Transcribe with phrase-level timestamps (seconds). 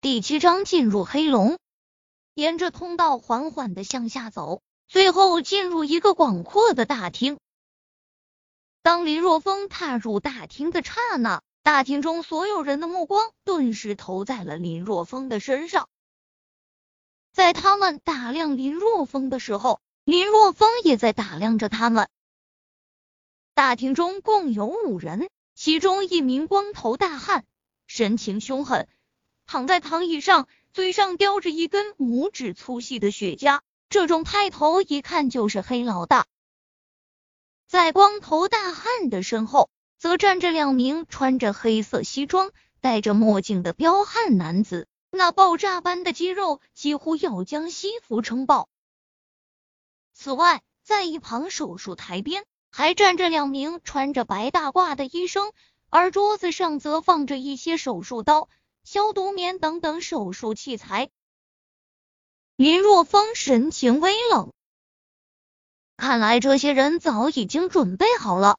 [0.00, 1.58] 第七章进入黑龙，
[2.32, 7.40] 沿着通道缓缓的向下走，最后进入一个广阔的大厅。
[8.80, 15.88] 当林若风踏入大厅的刹那，大厅中所有人的目光顿时投在了林若风的身上。
[17.32, 22.08] 在他们打量林若风的时候，林若风也在打量着他们。
[23.52, 27.44] 大厅中共有五人，其中一名光头大汉，
[27.88, 28.88] 神情凶狠。
[29.48, 36.26] 躺在躺椅上，嘴上叼着一根拇指粗细的雪茄，这种派头一看就是黑老大。
[37.66, 42.50] 在光头大汉的身后，则站着两名穿着黑色西装、
[42.82, 48.68] 戴着墨镜的彪悍男子，那爆炸般的肌肉几乎要将西服撑爆。
[50.12, 55.52] 此外，在一旁手术台边还站着两名穿着白大褂的医生，
[55.88, 58.50] 而桌子上则放着一些手术刀。
[58.90, 61.10] 消毒棉等等手术器材。
[62.56, 64.54] 林若风神情微冷，
[65.98, 68.56] 看来这些人早已经准备好了。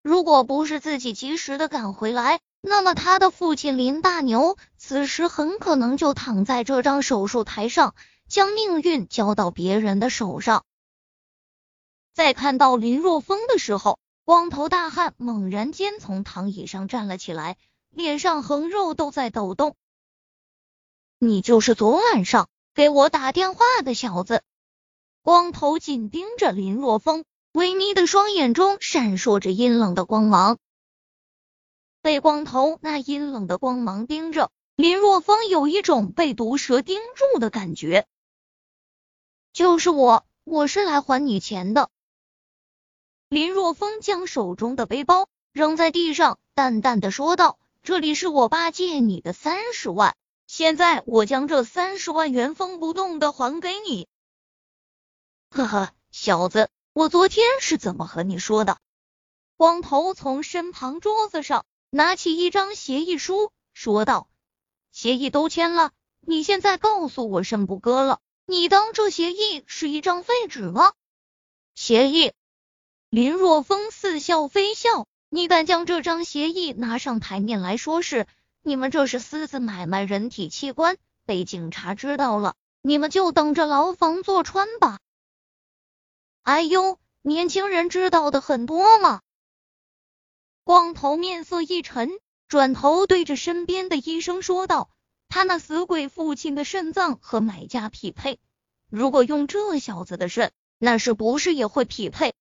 [0.00, 7.94] 如果不是自己及时的赶回来，那么他的父亲林大牛此时很可能就躺在这张手术台上，
[8.26, 10.64] 将命运交到别人的手上。
[12.14, 17.58] 在看到林若风的时候，光头大汉猛然间从躺椅上站了起来。
[17.90, 19.76] 脸上横肉都在抖动。
[21.18, 24.42] 你就是昨晚上给我打电话的小子。
[25.22, 30.58] 光头紧盯着林若风，微眯的双眼中闪烁着阴冷的光芒。
[32.00, 38.06] 被光头那阴冷的光芒盯着，林若风有一种被毒蛇盯住的感觉。
[39.52, 41.90] 就是我，我是来还你钱的。
[43.28, 47.58] 林若风将手中的背包扔在地上，淡淡的说道。
[47.88, 50.14] 这里是我爸借你的三十万，
[50.46, 54.06] 现在我将这三十万原封不动的还给你。
[55.48, 58.76] 呵呵，小子，我昨天是怎么和你说的？
[59.56, 64.28] 光头从身旁桌子上拿起一张协议书，说道
[64.92, 70.92] ：“协议都签了，你现在告诉我肾不割了，你当这协议是一张废纸吗？”
[71.74, 72.34] 协议？
[73.08, 75.06] 林若风似笑非笑。
[75.30, 78.26] 你敢将这张协议拿上台面来说事？
[78.62, 80.96] 你们这是私自买卖人体器官，
[81.26, 84.98] 被警察知道了，你们就等着牢房坐穿吧！
[86.42, 89.20] 哎呦，年轻人知道的很多嘛！
[90.64, 92.10] 光头面色一沉，
[92.48, 94.88] 转头对着身边的医生说道
[95.28, 98.38] ：“他那死鬼父亲的肾脏和买家匹配，
[98.88, 102.34] 如果用这小子的肾，那是不是也会匹配？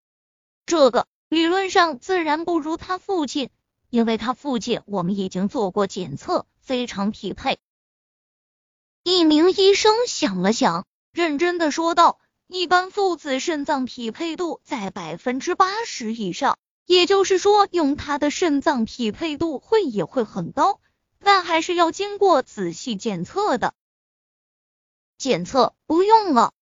[0.65, 3.49] 这个？”理论上自然不如他父亲，
[3.89, 7.59] 因为他父亲我们已经做过检测，非常匹配。
[9.03, 20.79] 一名医生想了想，认真的说道：“一般父子肾脏匹配度在百分之八十以上，也就是说，用他的肾脏匹配度会也会很高，
[21.19, 23.73] 但还是要经过仔细检测的。
[25.17, 26.53] 检测不用了。”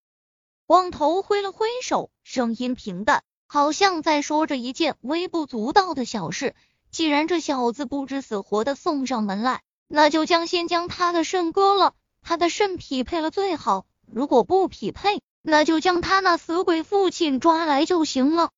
[0.65, 3.23] 光头挥了挥手，声音平淡。
[3.47, 6.55] 好像在说着一件微不足道的小事。
[6.91, 11.93] 既然这小子不知死活的送上门来，那就将先将他的肾割了。
[12.21, 18.51] 他的肾匹配了最好，如果不匹配，那就将他那死鬼父亲抓来就行了。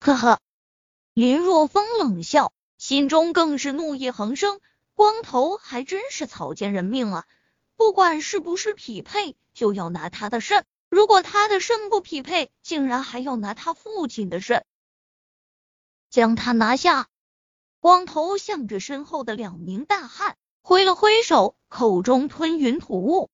[0.00, 0.40] 呵呵，
[1.14, 4.60] 林若风冷笑，心中更是怒意横生。
[4.94, 7.24] 光头还真是草菅人命啊！
[7.76, 10.64] 不管是不是匹配，就要拿他的肾。
[10.88, 14.64] 如果他的肾不匹配，竟然还要拿他父亲的肾，
[16.08, 17.08] 将他拿下！
[17.80, 23.30] 光头向着身后的两名大汉挥了挥手，口中吞云吐雾。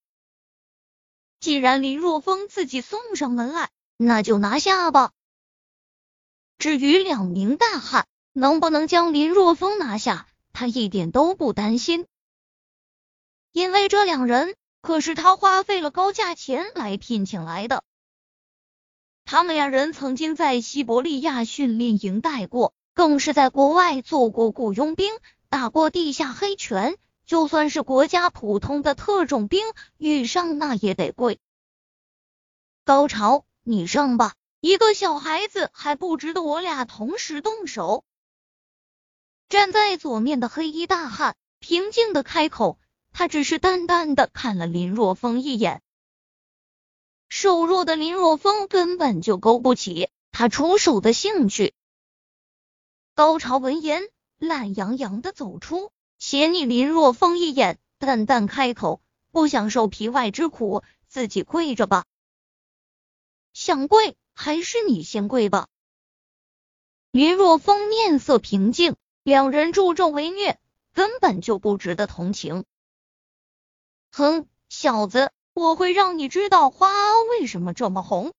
[1.40, 5.12] 既然林若风自己送上门来，那就拿下吧。
[6.58, 12.06] 至于两名大汉能不能将林若风拿下，他一点都不担心，
[13.52, 14.56] 因为这两人。
[14.84, 17.82] 可是他花费了高价钱来聘请来的，
[19.24, 25.10] 他们两人曾经在西伯利亚训练营待过，更是在国外做过雇佣兵，
[25.48, 26.98] 打过地下黑拳。
[27.24, 29.64] 就算是国家普通的特种兵，
[29.96, 31.40] 遇上那也得跪。
[32.84, 38.04] 高潮，你上吧，一个小孩子还不值得我俩同时动手。
[39.48, 42.78] 站在左面的黑衣大汉平静的开口。
[43.16, 45.82] 他只是淡淡的看了林若风一眼，
[47.28, 51.74] 瘦弱的林若风根本就勾不起他出手的兴趣。
[53.14, 54.02] 高潮闻言，
[54.36, 59.00] 懒洋洋的走出，斜睨林若风一眼，淡淡开口
[59.30, 62.06] ：“不想受皮外之苦，自己跪着吧。”
[63.54, 65.68] 想跪，还是你先跪吧。
[67.12, 70.58] 林若风面色平静，两人助纣为虐，
[70.92, 72.64] 根本就不值得同情。
[74.16, 76.88] 哼，小子，我会让你知道花
[77.32, 78.32] 为什么这么红。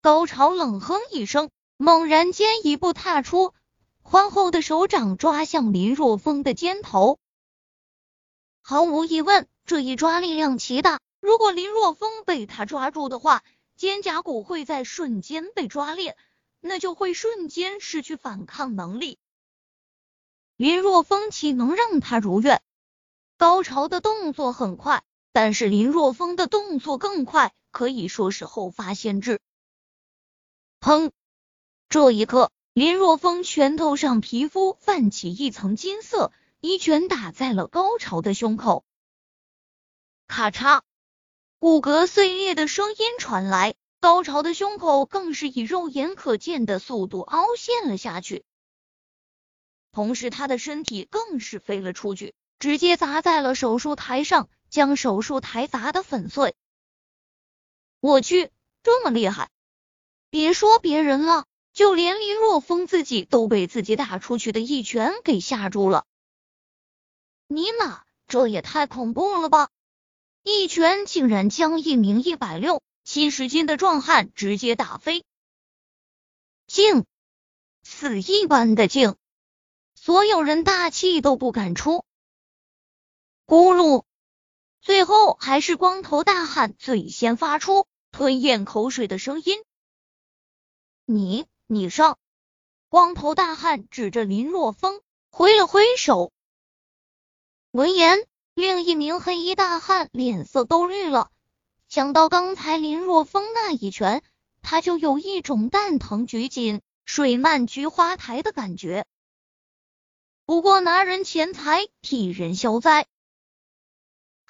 [0.00, 3.52] 高潮冷哼一声，猛然间一步踏出，
[4.02, 7.18] 宽厚的手掌抓向林若风的肩头。
[8.62, 13.44] 毫无疑问，这一抓力量极大，如果林若风被他抓住的话，
[13.76, 16.16] 肩胛骨会在瞬间被抓裂。
[16.60, 19.18] 那就会瞬间失去反抗能力。
[20.56, 22.62] 林若风岂能让他如愿？
[23.40, 25.02] 高潮的动作很快，
[25.32, 29.40] 但是林若风的动作更快，可以说是后发先至。
[30.78, 31.10] 砰！
[31.88, 38.84] 这一刻，林若风拳头上皮肤泛起一层金色，一拳打在了高潮的胸口。
[40.26, 40.82] 咔嚓，
[41.58, 43.74] 骨骼碎裂的声音传来。
[44.00, 48.44] 高潮的胸口更是以肉眼可见的速度凹陷了下去，
[49.92, 56.54] 同时他的身体更是飞了出去，直接砸在了手术台上，将手术台砸得粉碎。
[57.98, 58.52] 我去，
[58.84, 59.50] 这么厉害！
[60.30, 66.04] 别说别人了，就连林若风自己都被自己打出去的一拳给吓住了。
[67.48, 69.70] 尼玛，这也太恐怖了吧！
[70.44, 72.80] 一拳竟然将一名一百六。
[73.02, 75.24] 七十斤的壮汉直接打飞，
[76.66, 77.06] 静，
[77.82, 79.16] 死一般的静，
[79.94, 82.04] 所有人大气都不敢出。
[83.50, 84.04] 咕噜，
[84.80, 89.64] 最后还是光头大汉最先发出吞咽口水的声音。
[91.04, 92.16] 你，你上！
[92.88, 95.00] 光头大汉指着林若风
[95.32, 96.30] 挥了挥手。
[97.72, 98.24] 闻言，
[98.54, 101.32] 另一名黑衣大汉脸色都绿了。
[101.88, 104.22] 想到刚才林若风那一拳，
[104.62, 109.06] 他就有一种蛋疼菊锦，水漫菊花台的感觉。
[110.44, 113.08] 不过拿人钱财替人消灾，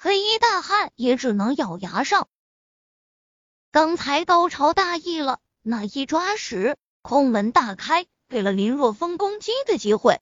[0.03, 2.27] 黑衣大汉也只能咬牙上。
[3.71, 10.19] 刚才高潮大意了，那一抓时空门大开，给了林若风攻击的机会。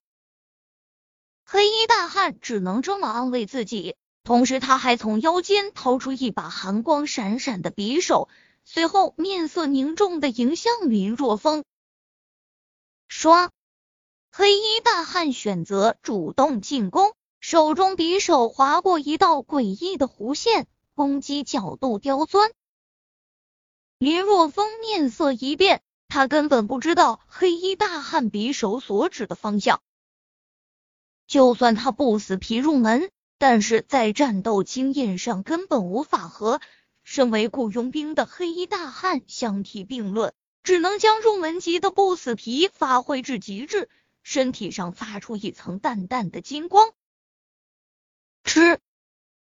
[1.45, 3.95] 黑衣大汉只能这么安慰自己。
[4.25, 8.27] 同时，他还从腰间掏出一把寒光闪闪的匕首，
[8.65, 11.63] 随后面色凝重的迎向林若风。
[13.09, 13.49] 唰，
[14.29, 17.13] 黑衣大汉选择主动进攻，
[17.49, 22.51] 手中匕首划过一道诡异的弧线，攻击角度刁钻。
[23.97, 29.81] 林若风面色一变，他根本不知道黑衣大汉匕首所指的方向。
[31.25, 33.09] 就算他不死皮入门。
[33.39, 36.61] 但是在战斗经验上根本无法和
[37.01, 43.89] 身为雇佣兵的黑衣大汉相提并论，只能将入门级的不死皮发挥至极致，
[44.21, 46.93] 身体上发出一层淡淡的金光。
[48.43, 48.79] 吃！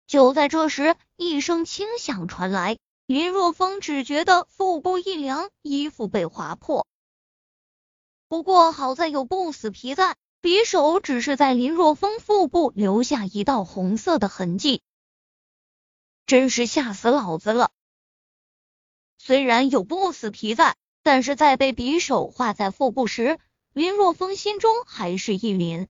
[0.08, 6.88] 就在这时，一声轻响传来，林若风只觉得腹部一凉，衣服被划破。
[8.28, 10.16] 不过好在有不死皮在。
[10.42, 14.82] 匕首只是在林若风腹部留下一道红色的痕迹，
[16.26, 17.72] 真是吓死老子了！
[19.18, 23.38] 虽然有不死皮在，但是在被匕首划在腹部时，
[23.74, 25.88] 林若风心中还是一凛。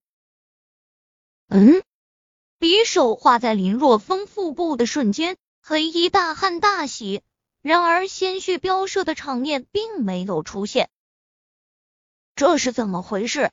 [1.47, 1.83] 嗯，
[2.59, 7.21] 匕首画在林若风腹部的瞬间，黑衣大汉大喜，
[7.61, 10.89] 然而鲜血飙射的场面并没有出现，
[12.35, 13.51] 这是怎么回事？